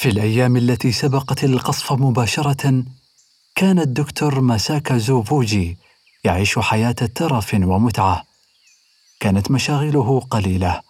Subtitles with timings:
[0.00, 2.84] في الأيام التي سبقت القصف مباشرة
[3.54, 5.78] كان الدكتور ماساكا زوفوجي
[6.24, 8.24] يعيش حياة ترف ومتعة.
[9.20, 10.80] كانت مشاغله قليلة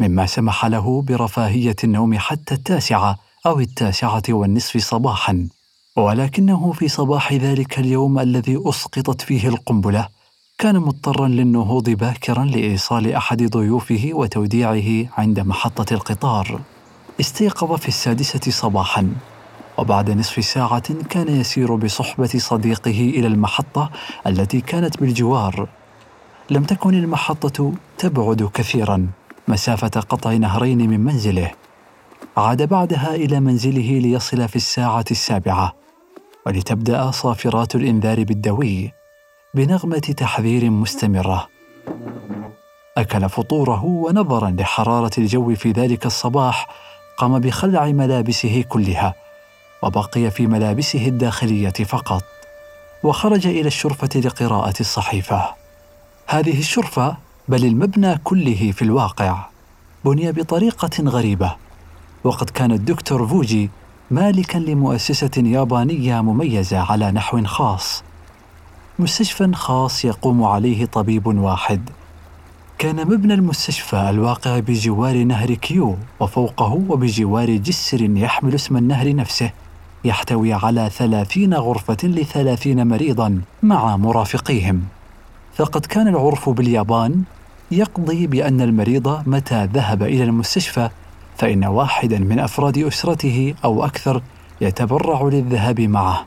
[0.00, 5.48] مما سمح له برفاهية النوم حتى التاسعة أو التاسعة والنصف صباحا.
[5.96, 10.08] ولكنه في صباح ذلك اليوم الذي أسقطت فيه القنبلة
[10.58, 16.60] كان مضطرا للنهوض باكرا لإيصال أحد ضيوفه وتوديعه عند محطة القطار.
[17.20, 19.12] استيقظ في السادسة صباحا
[19.78, 23.90] وبعد نصف ساعة كان يسير بصحبة صديقه إلى المحطة
[24.26, 25.68] التي كانت بالجوار.
[26.50, 29.08] لم تكن المحطة تبعد كثيرا
[29.48, 31.50] مسافة قطع نهرين من منزله.
[32.36, 35.74] عاد بعدها إلى منزله ليصل في الساعة السابعة
[36.46, 38.92] ولتبدأ صافرات الإنذار بالدوي
[39.54, 41.48] بنغمة تحذير مستمرة.
[42.96, 46.68] أكل فطوره ونظرا لحرارة الجو في ذلك الصباح
[47.16, 49.14] قام بخلع ملابسه كلها
[49.82, 52.24] وبقي في ملابسه الداخلية فقط
[53.02, 55.54] وخرج إلى الشرفة لقراءة الصحيفة.
[56.26, 57.16] هذه الشرفة
[57.48, 59.46] بل المبنى كله في الواقع
[60.04, 61.56] بني بطريقة غريبة
[62.24, 63.70] وقد كان الدكتور فوجي
[64.10, 68.02] مالكا لمؤسسة يابانية مميزة على نحو خاص
[68.98, 71.90] مستشفى خاص يقوم عليه طبيب واحد.
[72.78, 79.50] كان مبنى المستشفى الواقع بجوار نهر كيو وفوقه وبجوار جسر يحمل اسم النهر نفسه.
[80.04, 84.82] يحتوي على ثلاثين غرفة لثلاثين مريضا مع مرافقيهم.
[85.54, 87.22] فقد كان العرف باليابان
[87.70, 90.90] يقضي بأن المريض متى ذهب إلى المستشفى
[91.36, 94.22] فإن واحدا من أفراد أسرته أو أكثر
[94.60, 96.24] يتبرع للذهاب معه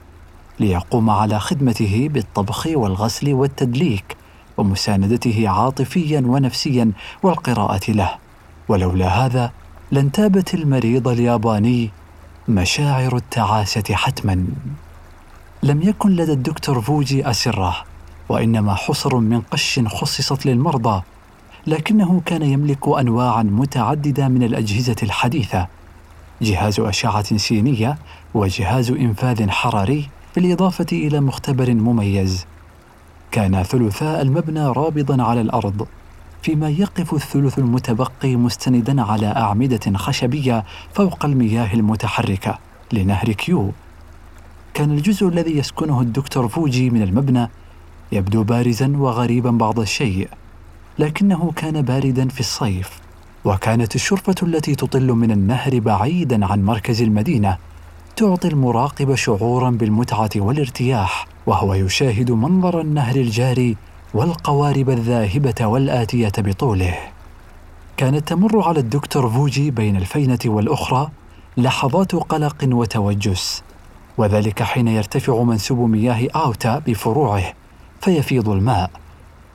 [0.59, 4.17] ليقوم على خدمته بالطبخ والغسل والتدليك.
[4.57, 6.91] ومساندته عاطفيا ونفسيا
[7.23, 8.09] والقراءة له.
[8.67, 9.51] ولولا هذا
[9.91, 11.89] لانتابت المريض الياباني
[12.47, 14.45] مشاعر التعاسة حتما.
[15.63, 17.75] لم يكن لدى الدكتور فوجي أسرة
[18.29, 21.01] وإنما حصر من قش خصصت للمرضى
[21.67, 25.67] لكنه كان يملك انواعا متعددة من الأجهزة الحديثة.
[26.41, 27.97] جهاز أشعة سينية
[28.33, 32.45] وجهاز إنفاذ حراري بالإضافة إلى مختبر مميز.
[33.35, 35.87] كان ثلثا المبنى رابضا على الأرض
[36.41, 40.63] فيما يقف الثلث المتبقي مستندا على أعمدة خشبية
[40.93, 42.59] فوق المياه المتحركة
[42.93, 43.71] لنهر كيو.
[44.73, 47.49] كان الجزء الذي يسكنه الدكتور فوجي من المبنى
[48.11, 50.29] يبدو بارزا وغريبا بعض الشيء
[50.99, 52.89] لكنه كان باردا في الصيف
[53.45, 57.57] وكانت الشرفة التي تطل من النهر بعيدا عن مركز المدينة
[58.15, 63.77] تعطي المراقب شعورا بالمتعة والارتياح وهو يشاهد منظر النهر الجاري
[64.13, 66.97] والقوارب الذاهبة والآتية بطوله.
[67.97, 71.09] كانت تمر على الدكتور فوجي بين الفينة والأخرى
[71.57, 73.63] لحظات قلق وتوجس
[74.17, 77.53] وذلك حين يرتفع منسوب مياه آوتا بفروعه
[78.01, 78.91] فيفيض الماء.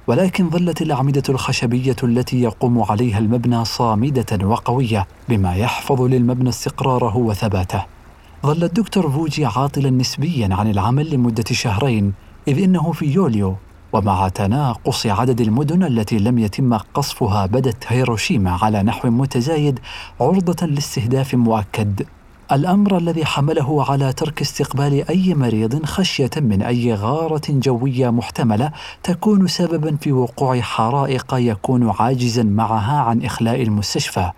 [0.06, 7.99] ولكن ظلت الأعمدة الخشبية التي يقوم عليها المبنى صامدة وقوية بما يحفظ للمبنى استقراره وثباته.
[8.46, 12.12] ظل الدكتور فوجي عاطلا نسبيا عن العمل لمدة شهرين
[12.48, 13.56] إذ إنه في يوليو.
[13.92, 19.78] ومع تناقص عدد المدن التي لم يتم قصفها بدت هيروشيما على نحو متزايد
[20.20, 22.06] عرضة لاستهداف مؤكد.
[22.52, 28.72] الأمر الذي حمله على ترك استقبال أي مريض خشية من أي غارة جوية محتملة
[29.02, 34.30] تكون سببا في وقوع حرائق يكون عاجزا معها عن إخلاء المستشفى.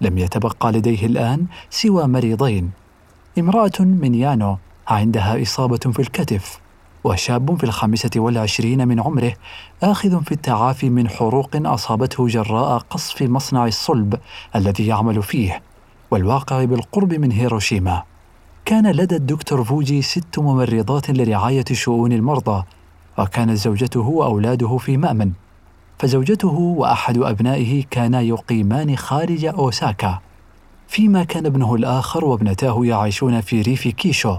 [0.00, 2.79] لم يتبقى لديه الآن سوى مريضين.
[3.38, 4.56] امرأة من يانو
[4.88, 6.60] عندها إصابة في الكتف
[7.04, 9.32] وشاب في الخامسة والعشرين من عمره
[9.82, 14.20] آخذ في التعافي من حروق أصابته جراء قصف مصنع الصلب
[14.56, 15.62] الذي يعمل فيه
[16.10, 18.02] والواقع بالقرب من هيروشيما.
[18.64, 22.64] كان لدى الدكتور فوجي ست ممرضات لرعاية شؤون المرضى
[23.18, 25.32] وكانت زوجته وأولاده في مأمن.
[25.98, 30.20] فزوجته وأحد أبنائه كانا يقيمان خارج أوساكا.
[30.90, 34.36] فيما كان ابنه الآخر وابنتاه يعيشون في ريف كيشو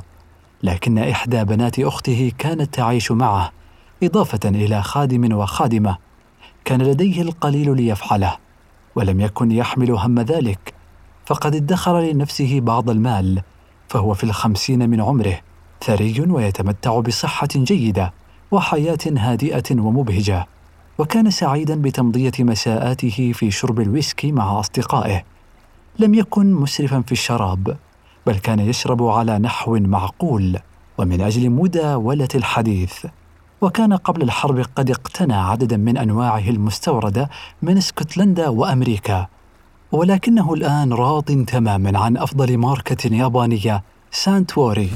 [0.63, 3.51] لكن إحدى بنات أخته كانت تعيش معه
[4.03, 5.97] إضافة إلى خادم وخادمة
[6.65, 8.37] كان لديه القليل ليفعله
[8.95, 10.73] ولم يكن يحمل هم ذلك
[11.25, 13.41] فقد ادخر لنفسه بعض المال
[13.89, 15.39] فهو في الخمسين من عمره
[15.83, 18.13] ثري ويتمتع بصحة جيدة
[18.51, 20.47] وحياة هادئة ومبهجة
[20.97, 25.30] وكان سعيدا بتمضية مساءاته في شرب الويسكي مع أصدقائه.
[26.01, 27.77] لم يكن مسرفا في الشراب
[28.27, 30.59] بل كان يشرب على نحو معقول
[30.97, 33.05] ومن أجل مداوله الحديث.
[33.61, 37.29] وكان قبل الحرب قد اقتنى عددا من أنواعه المستوردة
[37.61, 39.27] من اسكتلندا وأمريكا
[39.91, 44.89] ولكنه الآن راض تماما عن أفضل ماركة يابانية سانت ووري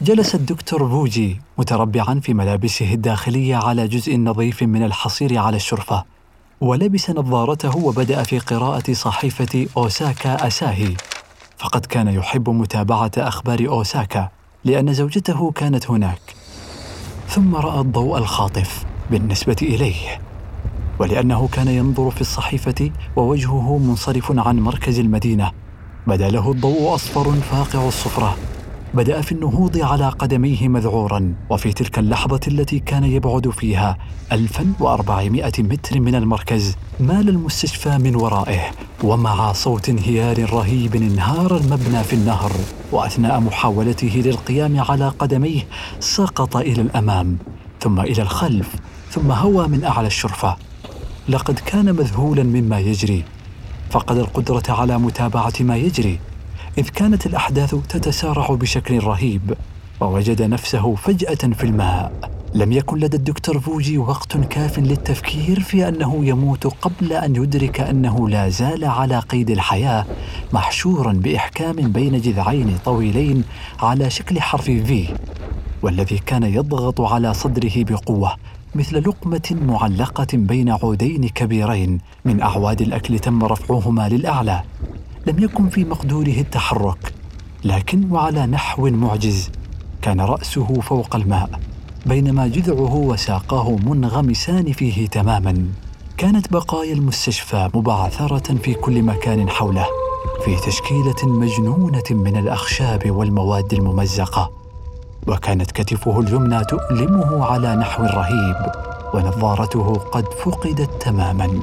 [0.00, 6.04] جلس الدكتور فوجي متربعا في ملابسه الداخلية على جزء نظيف من الحصير على الشرفة.
[6.60, 10.94] ولبس نظارته وبدأ في قراءة صحيفة أوساكا أساهي
[11.58, 14.28] فقد كان يحب متابعة أخبار أوساكا
[14.64, 16.20] لأن زوجته كانت هناك.
[17.28, 20.20] ثم رأى الضوء الخاطف بالنسبة إليه
[20.98, 25.52] ولأنه كان ينظر في الصحيفة ووجهه منصرف عن مركز المدينة.
[26.06, 28.36] بدا له الضوء أصفر فاقع الصفرة.
[28.94, 33.98] بدأ في النهوض على قدميه مذعورا وفي تلك اللحظة التي كان يبعد فيها
[34.32, 38.60] 1400 متر من المركز مال المستشفى من ورائه
[39.04, 42.52] ومع صوت انهيار رهيب انهار المبنى في النهر
[42.92, 45.66] وأثناء محاولته للقيام على قدميه
[46.00, 47.38] سقط إلى الأمام
[47.80, 48.74] ثم إلى الخلف
[49.10, 50.56] ثم هوى من أعلى الشرفة.
[51.28, 53.24] لقد كان مذهولا مما يجري
[53.90, 56.18] فقد القدرة على متابعة ما يجري
[56.78, 59.54] إذ كانت الأحداث تتسارع بشكل رهيب
[60.00, 62.12] ووجد نفسه فجأة في الماء.
[62.54, 68.28] لم يكن لدى الدكتور فوجي وقت كاف للتفكير في أنه يموت قبل أن يدرك أنه
[68.28, 70.06] لا زال على قيد الحياة
[70.52, 73.44] محشورا بإحكام بين جذعين طويلين
[73.80, 75.08] على شكل حرف في
[75.82, 78.34] والذي كان يضغط على صدره بقوة
[78.74, 84.62] مثل لقمة معلقة بين عودين كبيرين من أعواد الأكل تم رفعهما للأعلى.
[85.28, 87.14] لم يكن في مقدوره التحرك
[87.64, 89.50] لكن وعلى نحو معجز
[90.02, 91.50] كان رأسه فوق الماء
[92.06, 95.66] بينما جذعه وساقاه منغمسان فيه تماما.
[96.16, 99.86] كانت بقايا المستشفى مبعثرة في كل مكان حوله
[100.44, 104.50] في تشكيلة مجنونة من الأخشاب والمواد الممزقة
[105.26, 108.56] وكانت كتفه اليمنى تؤلمه على نحو رهيب
[109.14, 111.62] ونظارته قد فقدت تماما.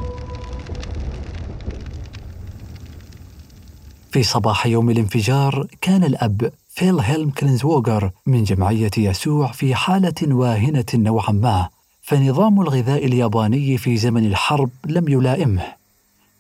[4.16, 10.86] في صباح يوم الانفجار كان الأب فيل هيلم كلينزوغر من جمعية يسوع في حالة واهنة
[10.94, 11.70] نوعا ما
[12.02, 15.64] فنظام الغذاء الياباني في زمن الحرب لم يلائمه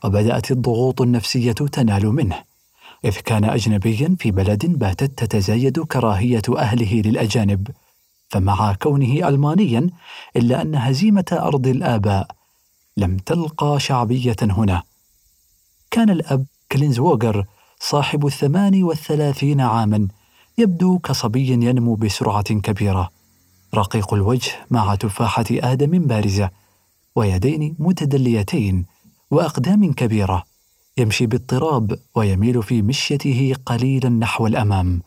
[0.03, 2.43] وبدأت الضغوط النفسية تنال منه
[3.05, 7.67] إذ كان أجنبيا في بلد باتت تتزايد كراهية أهله للأجانب
[8.29, 9.89] فمع كونه ألمانيا
[10.35, 12.27] إلا أن هزيمة أرض الآباء
[12.97, 14.83] لم تلقى شعبية هنا.
[15.91, 17.45] كان الأب كلينزوغر
[17.89, 20.07] صاحب الثمان والثلاثين عاما
[20.57, 23.09] يبدو كصبي ينمو بسرعة كبيرة.
[23.75, 26.49] رقيق الوجه مع تفاحة آدم بارزة
[27.15, 28.85] ويدين متدليتين
[29.31, 30.43] وأقدام كبيرة.
[30.97, 35.01] يمشي باضطراب ويميل في مشيته قليلا نحو الأمام.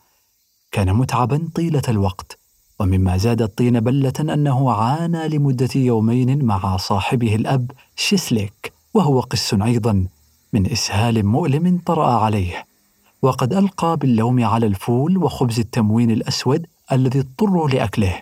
[0.71, 2.39] كان متعبا طيلة الوقت
[2.79, 10.07] ومما زاد الطين بلة أنه عانى لمدة يومين مع صاحبه الأب شيسليك وهو قس أيضا
[10.53, 12.68] من إسهال مؤلم طرأ عليه.
[13.21, 18.21] وقد ألقى باللوم على الفول وخبز التموين الأسود الذي اضطروا لأكله.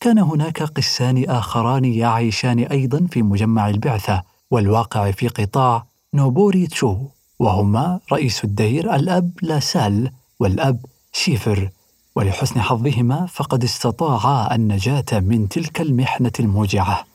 [0.00, 6.96] كان هناك قسان آخران يعيشان أيضا في مجمع البعثة والواقع في قطاع نوبوري تشو
[7.38, 10.10] وهما رئيس الدير الأب لاسال
[10.40, 11.70] والأب شيفر.
[12.16, 17.09] ولحسن حظهما فقد استطاعا النجاة من تلك المحنة الموجعة.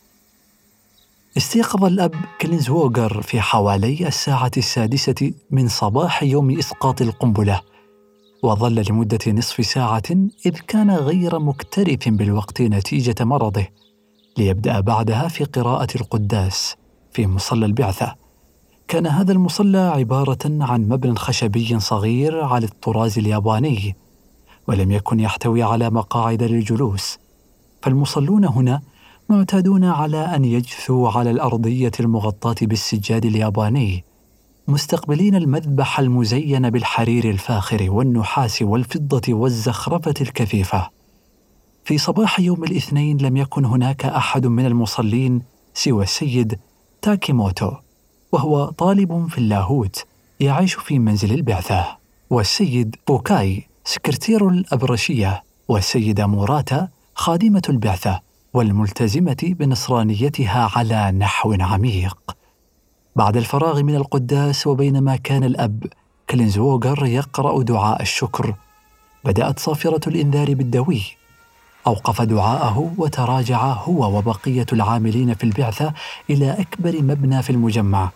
[1.37, 7.61] استيقظ الأب كلينزوغر في حوالي الساعة السادسة من صباح يوم إسقاط القنبلة
[8.43, 10.03] وظل لمدة نصف ساعة
[10.45, 13.67] إذ كان غير مكترث بالوقت نتيجة مرضه
[14.37, 16.75] ليبدأ بعدها في قراءة القداس
[17.11, 18.15] في مصلى البعثة.
[18.87, 23.95] كان هذا المصلى عبارة عن مبنى خشبي صغير على الطراز الياباني
[24.67, 27.17] ولم يكن يحتوي على مقاعد للجلوس.
[27.81, 28.81] فالمصلون هنا
[29.29, 34.03] معتادون على أن يجثوا على الأرضية المغطاة بالسجاد الياباني
[34.67, 40.89] مستقبلين المذبح المزين بالحرير الفاخر والنحاس والفضة والزخرفة الكثيفه
[41.85, 45.41] في صباح يوم الاثنين لم يكن هناك أحد من المصلين
[45.73, 46.59] سوى السيد
[47.01, 47.71] تاكيموتو
[48.31, 50.05] وهو طالب في اللاهوت
[50.39, 51.97] يعيش في منزل البعثة
[52.29, 58.24] والسيد بوكاي سكرتير الأبرشية والسيدة موراتا خادمة البعثة.
[58.55, 62.17] والملتزمة بنصرانيتها على نحو عميق.
[63.15, 65.83] بعد الفراغ من القداس وبينما كان الأب
[66.29, 68.55] كلينزوغر يقرأ دعاء الشكر.
[69.23, 71.03] بدأت صافرة الإنذار بالدوي.
[71.87, 75.93] أوقف دعاءه وتراجع هو وبقية العاملين في البعثة
[76.29, 78.09] إلى أكبر مبنى في المجمع.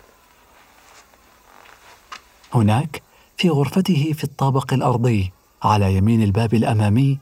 [2.53, 3.01] هناك
[3.37, 5.31] في غرفته في الطابق الأرضي
[5.63, 7.17] على يمين الباب الأمامي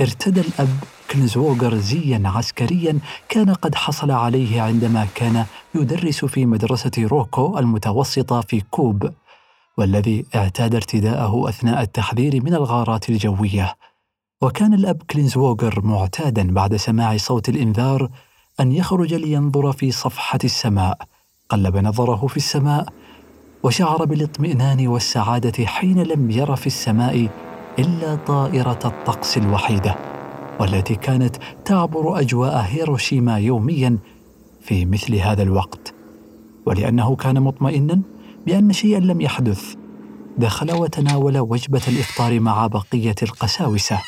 [0.00, 0.78] ارتدى الأب
[1.10, 5.44] كنزوغر زيا عسكريا كان قد حصل عليه عندما كان
[5.74, 9.10] يدرس في مدرسة روكو المتوسطة في كوب
[9.76, 13.74] والذي اعتاد ارتداءه أثناء التحذير من الغارات الجوية.
[14.42, 18.08] وكان الأب كلينزووغر معتادا بعد سماع صوت الإنذار
[18.60, 20.98] أن يخرج لينظر في صفحة السماء.
[21.48, 22.88] قلب نظره في السماء
[23.62, 27.28] وشعر بالاطمئنان والسعادة حين لم ير في السماء
[27.78, 30.13] إلا طائرة الطقس الوحيدة.
[30.60, 33.98] والتي كانت تعبر أجواء هيروشيما يوميا
[34.60, 35.94] في مثل هذا الوقت
[36.66, 38.00] ولأنه كان مطمئنا
[38.46, 39.74] بأن شيئا لم يحدث
[40.38, 44.00] دخل وتناول وجبة الإفطار مع بقية القساوسة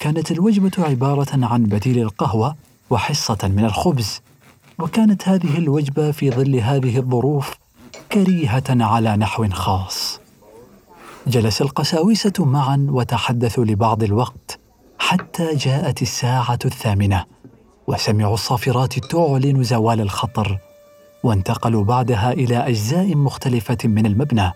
[0.00, 2.56] كانت الوجبة عبارة عن بديل القهوة
[2.90, 4.20] وحصة من الخبز
[4.78, 7.56] وكانت هذه الوجبة في ظل هذه الظروف
[8.12, 10.20] كريهة على نحو خاص.
[11.26, 14.51] جلس القساوسة معا وتحدثوا لبعض الوقت.
[15.12, 17.24] حتى جاءت الساعة الثامنة
[17.86, 20.58] وسمعوا الصافرات تعلن زوال الخطر
[21.22, 24.52] وانتقلوا بعدها إلى أجزاء مختلفة من المبنى.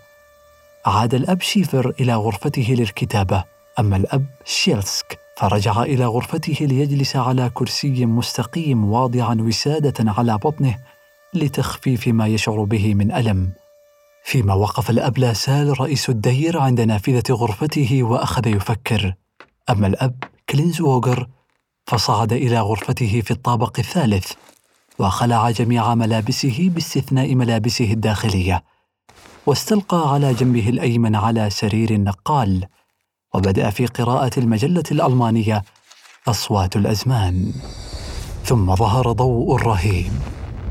[0.85, 3.43] عاد الأب شيفر إلى غرفته للكتابة
[3.79, 10.77] أما الأب شيلسك فرجع إلى غرفته ليجلس على كرسي مستقيم واضعا وسادة على بطنه
[11.33, 13.51] لتخفيف ما يشعر به من ألم.
[14.23, 19.13] فيما وقف الأب لاسال رئيس الدير عند نافذة غرفته وأخذ يفكر.
[19.69, 21.27] أما الأب كلينز ووغر
[21.87, 24.31] فصعد إلى غرفته في الطابق الثالث
[24.99, 28.63] وخلع جميع ملابسه باستثناء ملابسه الداخلية
[29.45, 32.65] واستلقى على جنبه الأيمن على سرير النقال
[33.33, 35.63] وبدأ في قراءة المجلة الألمانية
[36.27, 37.53] أصوات الأزمان.
[38.45, 40.11] ثم ظهر ضوء رهيب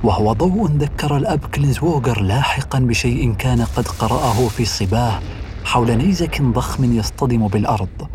[0.04, 5.20] وهو ضوء ذكر الأب كلينزووغر لاحقا بشيء كان قد قرأه في صباه
[5.64, 8.08] حول نيزك ضخم يصطدم بالأرض.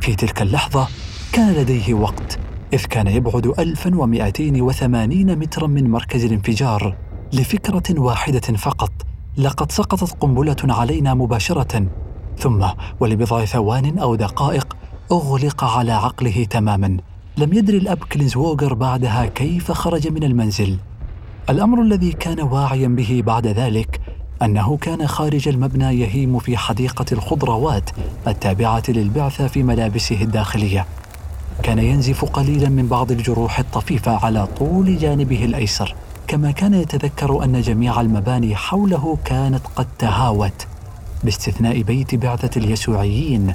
[0.00, 0.88] في تلك اللحظة
[1.34, 2.38] كان لديه وقت
[2.72, 6.96] إذ كان يبعد 1280 مترا من مركز الانفجار
[7.32, 8.92] لفكرة واحدة فقط
[9.36, 11.86] لقد سقطت قنبلة علينا مباشرة.
[12.38, 12.66] ثم
[13.00, 14.76] ولبضع ثوان أو دقائق
[15.12, 16.96] أغلق على عقله تماما.
[17.38, 20.78] لم يدري الأب كلينزووغر بعدها كيف خرج من المنزل.
[21.50, 24.00] الأمر الذي كان واعيا به بعد ذلك
[24.42, 27.90] أنه كان خارج المبنى يهيم في حديقة الخضروات
[28.26, 30.86] التابعة للبعثة في ملابسه الداخلية.
[31.62, 35.94] كان ينزف قليلا من بعض الجروح الطفيفة على طول جانبه الأيسر
[36.28, 40.66] كما كان يتذكر أن جميع المباني حوله كانت قد تهاوت
[41.24, 43.54] باستثناء بيت بعثة اليسوعيين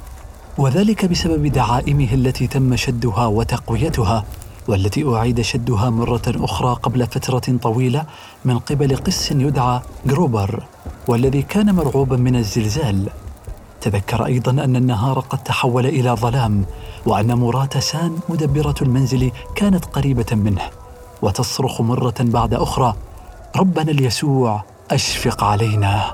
[0.58, 4.26] وذلك بسبب دعائمه التي تم شدها وتقويتها
[4.68, 8.06] والتي أعيد شدها مرة أخرى قبل فترة طويلة
[8.46, 10.64] من قبل قس يدعى جروبر
[11.08, 13.10] والذي كان مرعوبا من الزلزال.
[13.82, 16.66] تذكر أيضا أن النهار قد تحول إلى ظلام
[17.06, 20.62] وأن مرات سان مدبرة المنزل كانت قريبة منه
[21.22, 22.96] وتصرخ مرة بعد أخرى
[23.56, 26.14] ربنا اليسوع أشفق علينا.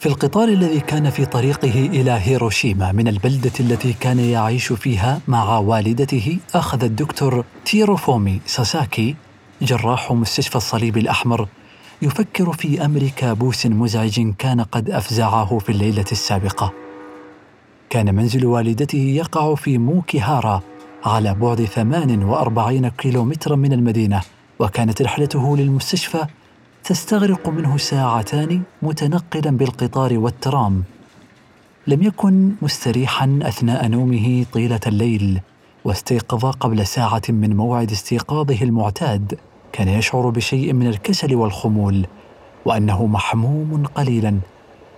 [0.00, 5.58] في القطار الذي كان في طريقه إلى هيروشيما من البلدة التي كان يعيش فيها مع
[5.58, 9.16] والدته أخذ الدكتور تيروفومي ساساكي
[9.62, 11.48] جراح مستشفى الصليب الأحمر
[12.02, 16.72] يفكر في أمر كابوس مزعج كان قد أفزعه في الليلة السابقة.
[17.90, 20.62] كان منزل والدته يقع في موكيهارا
[21.04, 24.20] على بعد 48 كيلومترا من المدينة
[24.58, 26.26] وكانت رحلته للمستشفى
[26.84, 30.82] تستغرق منه ساعتان متنقلا بالقطار والترام.
[31.86, 35.40] لم يكن مستريحا أثناء نومه طيلة الليل
[35.84, 39.38] واستيقظ قبل ساعة من موعد استيقاظه المعتاد.
[39.72, 42.06] كان يشعر بشيء من الكسل والخمول
[42.64, 44.38] وأنه محموم قليلا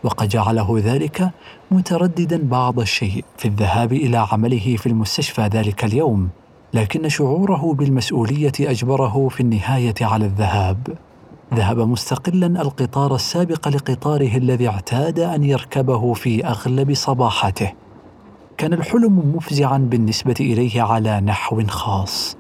[0.03, 1.31] وقد جعله ذلك
[1.71, 6.29] مترددا بعض الشيء في الذهاب إلى عمله في المستشفى ذلك اليوم.
[6.75, 10.97] لكن شعوره بالمسؤولية أجبره في النهاية على الذهاب.
[11.55, 17.73] ذهب مستقلا القطار السابق لقطاره الذي اعتاد أن يركبه في أغلب صباحاته.
[18.57, 22.37] كان الحلم مفزعا بالنسبة إليه على نحو خاص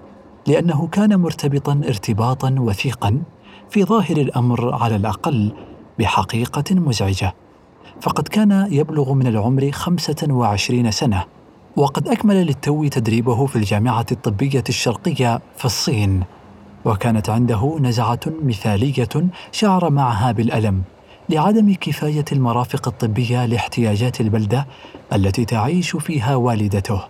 [0.46, 3.22] لأنه كان مرتبطا ارتباطا وثيقا
[3.70, 5.52] في ظاهر الأمر على الأقل
[5.98, 7.34] بحقيقة مزعجة.
[8.00, 11.24] فقد كان يبلغ من العمر خمسة وعشرين سنة
[11.76, 16.24] وقد أكمل للتو تدريبه في الجامعة الطبية الشرقية في الصين.
[16.84, 19.08] وكانت عنده نزعة مثالية
[19.52, 20.82] شعر معها بالألم
[21.28, 24.66] لعدم كفاية المرافق الطبية لاحتياجات البلدة
[25.12, 27.00] التي تعيش فيها والدته.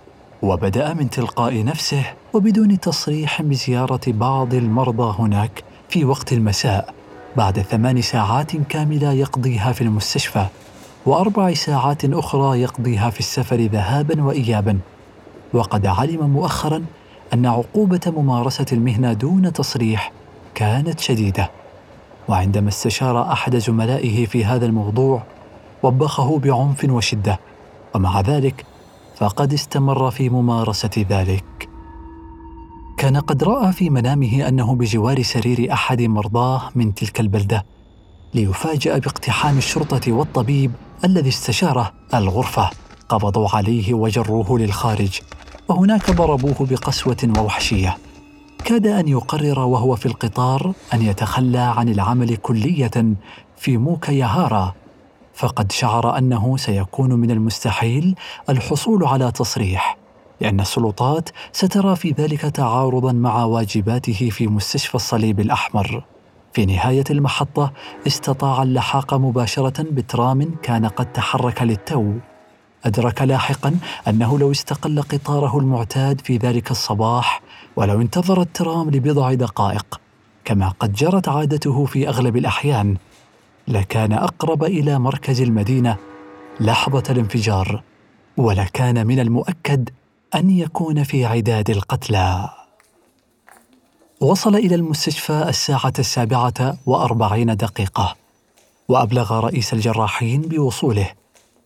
[0.43, 6.95] وبدأ من تلقاء نفسه وبدون تصريح بزيارة بعض المرضى هناك في وقت المساء
[7.37, 10.47] بعد ثمان ساعات كاملة يقضيها في المستشفى
[11.07, 14.79] وأربع ساعات أخرى يقضيها في السفر ذهابا وايابا.
[15.55, 16.85] وقد علم مؤخرا
[17.35, 20.13] أن عقوبة ممارسة المهنة دون تصريح
[20.55, 21.51] كانت شديدة.
[22.29, 25.23] وعندما استشار أحد زملائه في هذا الموضوع
[25.83, 27.41] وبخه بعنف وشدة.
[27.95, 28.65] ومع ذلك
[29.17, 31.69] فقد استمر في ممارسة ذلك.
[32.97, 37.65] كان قد رأى في منامه أنه بجوار سرير أحد مرضاه من تلك البلدة
[38.35, 40.73] ليفاجأ باقتحام الشرطة والطبيب
[41.05, 42.71] الذي استشاره الغرفة.
[43.09, 45.21] قبضوا عليه وجروه للخارج.
[45.69, 47.97] وهناك ضربوه بقسوة ووحشية.
[48.65, 52.91] كاد أن يقرر وهو في القطار أن يتخلى عن العمل كلية
[53.57, 54.75] في موكاياهارا
[55.35, 58.15] فقد شعر أنه سيكون من المستحيل
[58.49, 59.97] الحصول على تصريح
[60.41, 66.05] لأن السلطات سترى في ذلك تعارضا مع واجباته في مستشفى الصليب الأحمر.
[66.53, 67.73] في نهاية المحطة
[68.07, 72.13] استطاع اللحاق مباشرة بترام كان قد تحرك للتو.
[72.85, 77.43] أدرك لاحقا أنه لو استقل قطاره المعتاد في ذلك الصباح
[77.77, 80.01] ولو انتظر الترام لبضع دقائق
[80.45, 82.97] كما قد جرت عادته في أغلب الأحيان
[83.69, 85.97] لكان أقرب إلى مركز المدينة
[86.61, 87.83] لحظة الانفجار
[88.37, 89.91] ولكان من المؤكد
[90.35, 92.51] أن يكون في عداد القتلى.
[94.21, 98.17] وصل إلى المستشفى الساعة السابعة وأربعين دقيقة
[98.89, 101.11] وأبلغ رئيس الجراحين بوصوله.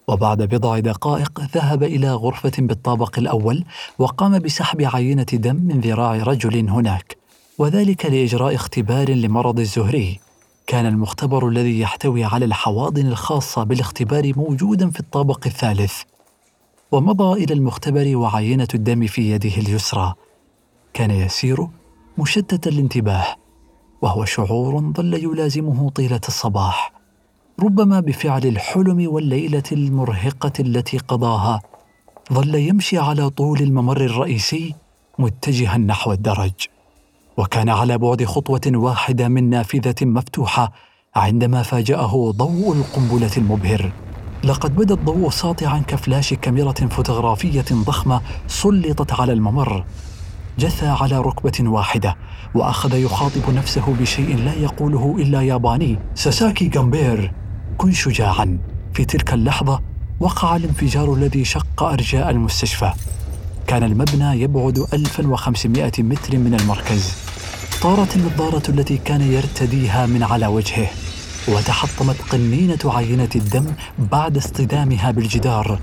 [0.09, 3.65] وبعد بضع دقائق ذهب إلى غرفة بالطابق الأول
[3.99, 7.17] وقام بسحب عينة دم من ذراع رجل هناك
[7.59, 10.21] وذلك لإجراء اختبار لمرض الزهري.
[10.67, 16.03] كان المختبر الذي يحتوي على الحواضن الخاصة بالاختبار موجودا في الطابق الثالث.
[16.93, 20.15] ومضى إلى المختبر وعينة الدم في يده اليسرى.
[20.93, 21.67] كان يسير
[22.19, 23.27] مشتت الانتباه
[24.03, 26.96] وهو شعور ظل يلازمه طيلة الصباح.
[27.63, 31.63] ربما بفعل الحلم والليلة المرهقة التي قضاها.
[32.33, 34.75] ظل يمشي على طول الممر الرئيسي
[35.19, 36.53] متجها نحو الدرج.
[37.37, 40.73] وكان على بعد خطوة واحدة من نافذة مفتوحة
[41.15, 43.93] عندما فاجأه ضوء القنبلة المبهر.
[44.45, 49.85] لقد بدا الضوء ساطعا كفلاش كاميرا فوتوغرافية ضخمة سلطت على الممر.
[50.59, 52.17] جثى على ركبة واحدة
[52.54, 57.46] وأخذ يخاطب نفسه بشيء لا يقوله إلا ياباني ساساكي جامبير.
[57.78, 58.58] كن شجاعا.
[58.95, 59.80] في تلك اللحظة
[60.21, 62.93] وقع الانفجار الذي شق أرجاء المستشفى.
[63.67, 67.15] كان المبنى يبعد 1500 متر من المركز.
[67.82, 70.89] طارت النظارة التي كان يرتديها من على وجهه.
[71.49, 73.67] وتحطمت قنينة عينة الدم
[73.99, 75.78] بعد اصطدامها بالجدار.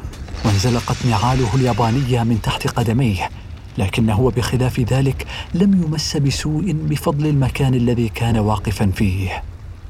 [0.46, 3.30] وانزلقت نعاله اليابانية من تحت قدميه.
[3.78, 9.44] لكنه وبخلاف ذلك لم يمس بسوء بفضل المكان الذي كان واقفا فيه.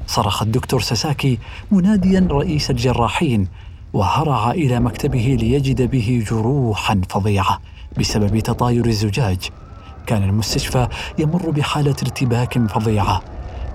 [0.06, 1.38] صرخ الدكتور ساساكي
[1.70, 3.48] مناديا رئيس الجراحين
[3.92, 7.60] وهرع إلى مكتبه ليجد به جروحا فظيعة
[7.98, 9.50] بسبب تطاير الزجاج.
[10.06, 10.88] كان المستشفى
[11.18, 13.20] يمر بحالة ارتباك فظيعة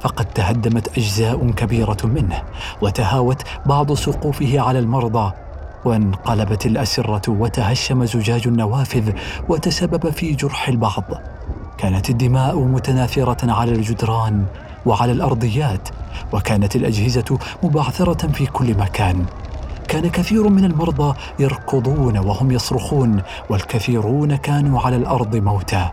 [0.01, 2.43] فقد تهدمت أجزاء كبيرة منه
[2.81, 5.31] وتهاوت بعض سقوفه على المرضى
[5.85, 9.11] وانقلبت الأسرة وتهشم زجاج النوافذ
[9.49, 11.03] وتسبب في جرح البعض.
[11.77, 14.45] كانت الدماء متناثرة على الجدران
[14.85, 15.89] وعلى الأرضيات
[16.33, 19.25] وكانت الأجهزة مبعثرة في كل مكان.
[19.87, 25.89] كان كثير من المرضى يركضون وهم يصرخون والكثيرون كانوا على الأرض موتى.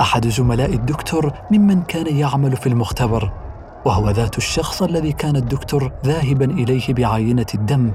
[0.00, 3.30] أحد زملاء الدكتور ممن كان يعمل في المختبر
[3.84, 7.92] وهو ذات الشخص الذي كان الدكتور ذاهبا إليه بعينة الدم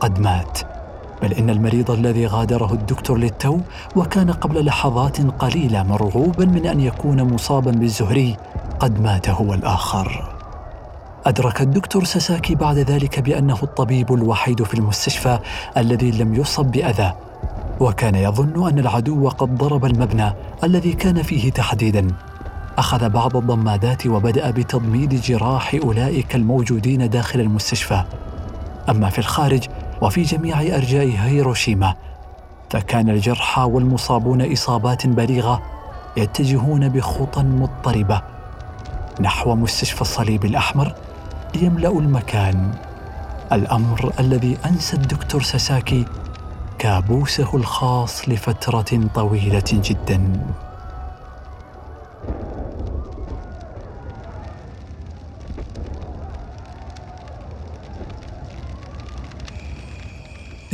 [0.00, 0.75] قد مات.
[1.22, 3.58] بل إن المريض الذي غادره الدكتور للتو
[3.96, 8.36] وكان قبل لحظات قليلة مرعوبا من أن يكون مصابا بالزهري
[8.80, 10.32] قد مات هو الآخر.
[11.26, 15.38] أدرك الدكتور ساساكي بعد ذلك بأنه الطبيب الوحيد في المستشفى
[15.76, 17.12] الذي لم يصب بأذى
[17.80, 20.32] وكان يظن أن العدو قد ضرب المبنى
[20.64, 22.08] الذي كان فيه تحديدا.
[22.78, 28.04] أخذ بعض الضمادات وبدأ بتضميد جراح أولئك الموجودين داخل المستشفى.
[28.88, 29.68] أما في الخارج
[30.02, 31.94] وفي جميع أرجاء هيروشيما
[32.70, 35.62] فكان الجرحى والمصابون إصابات بليغة
[36.16, 38.22] يتجهون بخطى مضطربة
[39.20, 40.94] نحو مستشفى الصليب الأحمر
[41.54, 42.74] يملا المكان
[43.52, 46.04] الأمر الذي أنسى الدكتور ساساكي
[46.78, 50.32] كابوسه الخاص لفترة طويلة جدا.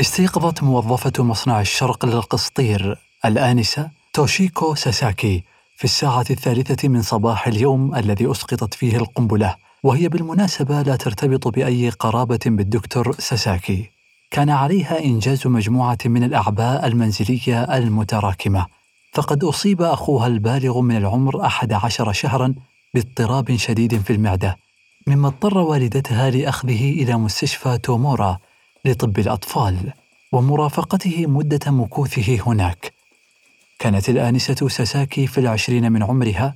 [0.03, 5.43] استيقظت موظفة مصنع الشرق للقسطير الآنسة توشيكو ساساكي
[5.77, 11.91] في الساعة الثالثة من صباح اليوم الذي أسقطت فيه القنبلة وهي بالمناسبة لا ترتبط بأي
[11.91, 13.91] قرابة بالدكتور ساساكي.
[14.31, 18.67] كان عليها إنجاز مجموعة من الأعباء المنزلية المتراكمة.
[19.13, 22.55] فقد أصيب أخوها البالغ من العمر أحد عشر شهرا
[22.95, 24.57] باضطراب شديد في المعدة
[25.07, 28.39] مما اضطر والدتها لأخذه إلى مستشفى تومورا
[28.85, 29.93] لطب الأطفال
[30.33, 32.93] ومرافقته مدة مكوثه هناك.
[33.79, 36.55] كانت الآنسة ساساكي في العشرين من عمرها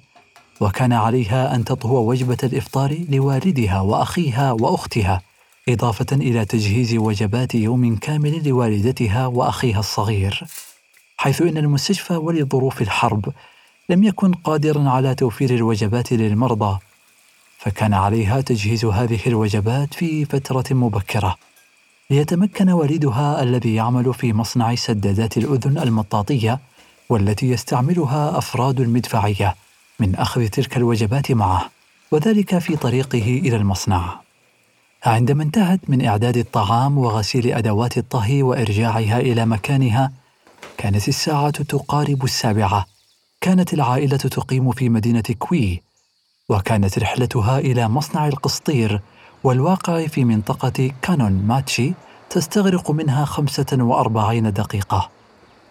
[0.60, 5.22] وكان عليها أن تطهو وجبة الإفطار لوالدها وأخيها وأختها
[5.68, 10.44] إضافة إلى تجهيز وجبات يوم كامل لوالدتها وأخيها الصغير.
[11.16, 13.32] حيث إن المستشفى ولظروف الحرب
[13.88, 16.78] لم يكن قادرا على توفير الوجبات للمرضى
[17.58, 21.36] فكان عليها تجهيز هذه الوجبات في فترة مبكرة.
[22.10, 26.60] ليتمكن والدها الذي يعمل في مصنع سدادات الأذن المطاطية
[27.08, 29.54] والتي يستعملها أفراد المدفعية
[30.00, 31.70] من أخذ تلك الوجبات معه
[32.10, 34.20] وذلك في طريقه إلى المصنع.
[35.04, 40.12] عندما انتهت من إعداد الطعام وغسيل أدوات الطهي وإرجاعها إلى مكانها
[40.78, 42.86] كانت الساعة تقارب السابعة.
[43.40, 45.82] كانت العائلة تقيم في مدينة كوي
[46.48, 49.00] وكانت رحلتها إلى مصنع القسطير
[49.46, 51.92] والواقع في منطقة كانون ماتشي
[52.30, 55.10] تستغرق منها خمسة وأربعين دقيقة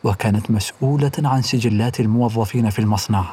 [0.03, 3.25] وكانت مسؤولة عن سجلات الموظفين في المصنع.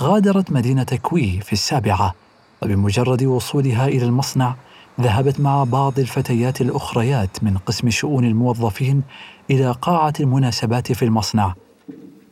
[0.00, 2.14] غادرت مدينة كوي في السابعة
[2.62, 4.54] وبمجرد وصولها إلى المصنع
[5.00, 9.02] ذهبت مع بعض الفتيات الأخريات من قسم شؤون الموظفين
[9.50, 11.54] إلى قاعة المناسبات في المصنع.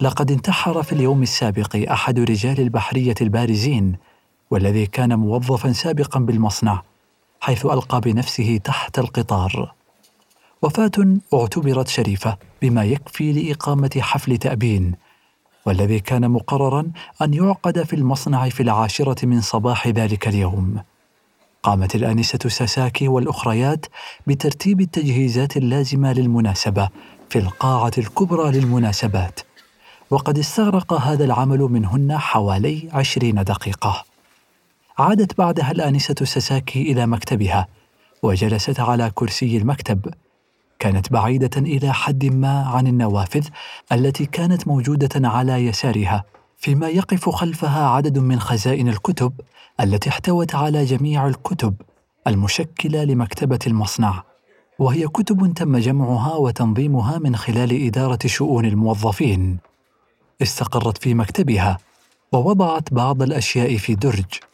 [0.01, 3.97] لقد انتحر في اليوم السابق أحد رجال البحرية البارزين
[4.51, 6.92] والذي كان موظفا سابقا بالمصنع.
[7.43, 9.73] حيث ألقى بنفسه تحت القطار.
[10.63, 10.91] وفاة
[11.35, 14.95] اعتبرت شريفة بما يكفي لإقامة حفل تأبين
[15.67, 16.91] والذي كان مقررا
[17.23, 20.83] أن يعقد في المصنع في العاشرة من صباح ذلك اليوم.
[21.63, 23.87] قامت الآنسة ساساكي والأخريات
[24.27, 26.89] بترتيب التجهيزات اللازمة للمناسبة
[27.31, 29.41] في القاعة الكبرى للمناسبات
[30.11, 34.12] وقد استغرق هذا العمل منهن حوالي عشرين دقيقة.
[34.99, 37.69] عادت بعدها الآنسة ساساكي إلى مكتبها
[38.23, 40.15] وجلست على كرسي المكتب.
[40.79, 43.47] كانت بعيدة إلى حد ما عن النوافذ
[43.93, 46.25] التي كانت موجودة على يسارها
[46.57, 49.33] فيما يقف خلفها عدد من خزائن الكتب
[49.81, 51.75] التي احتوت على جميع الكتب
[52.27, 54.23] المشكلة لمكتبة المصنع.
[54.79, 59.59] وهي كتب تم جمعها وتنظيمها من خلال إدارة شؤون الموظفين.
[60.43, 61.79] استقرت في مكتبها
[62.33, 64.52] ووضعت بعض الأشياء في درج.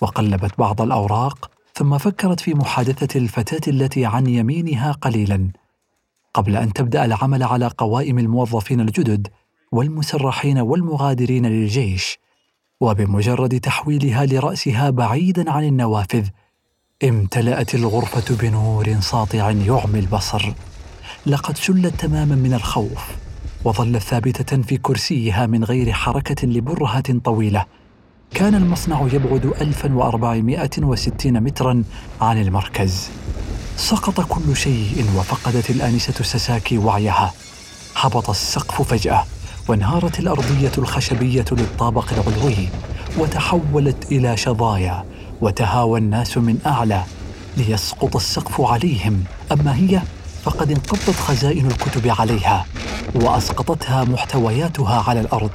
[0.00, 5.52] وقلبت بعض الأوراق ثم فكرت في محادثة الفتاة التي عن يمينها قليلا.
[6.34, 9.28] قبل أن تبدأ العمل على قوائم الموظفين الجدد
[9.72, 12.18] والمسرحين والمغادرين للجيش
[12.80, 16.28] وبمجرد تحويلها لرأسها بعيدا عن النوافذ
[17.04, 20.52] امتلأت الغرفة بنور ساطع يعمي البصر.
[21.26, 23.16] لقد شلت تماما من الخوف
[23.64, 27.64] وظلت ثابتة في كرسيها من غير حركة لبرهة طويلة.
[28.34, 31.84] كان المصنع يبعد 1460 مترا
[32.20, 33.08] عن المركز.
[33.76, 37.32] سقط كل شيء وفقدت الآنسة ساساكي وعيها.
[37.96, 39.24] هبط السقف فجأة
[39.68, 42.68] وانهارت الأرضية الخشبية للطابق العلوي
[43.18, 45.04] وتحولت إلى شظايا
[45.40, 47.02] وتهاوى الناس من أعلى.
[47.56, 50.02] ليسقط السقف عليهم أما هي
[50.44, 52.66] فقد انقضت خزائن الكتب عليها
[53.14, 55.50] وأسقطتها محتوياتها على الأرض.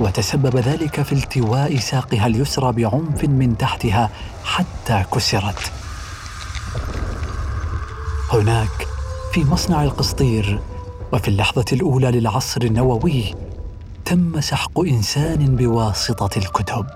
[0.00, 4.10] وتسبب ذلك في التواء ساقها اليسرى بعنف من تحتها
[4.44, 5.72] حتى كسرت.
[8.32, 8.86] هناك
[9.32, 10.60] في مصنع القسطير
[11.12, 13.34] وفي اللحظة الأولى للعصر النووي
[14.04, 16.86] تم سحق إنسان بواسطة الكتب.